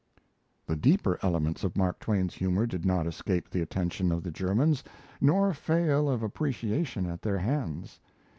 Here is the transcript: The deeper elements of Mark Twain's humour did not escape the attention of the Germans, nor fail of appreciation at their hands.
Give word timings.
The 0.65 0.75
deeper 0.75 1.19
elements 1.21 1.63
of 1.63 1.77
Mark 1.77 1.99
Twain's 1.99 2.33
humour 2.33 2.65
did 2.65 2.87
not 2.87 3.05
escape 3.05 3.47
the 3.51 3.61
attention 3.61 4.11
of 4.11 4.23
the 4.23 4.31
Germans, 4.31 4.83
nor 5.21 5.53
fail 5.53 6.09
of 6.09 6.23
appreciation 6.23 7.05
at 7.05 7.21
their 7.21 7.37
hands. 7.37 7.99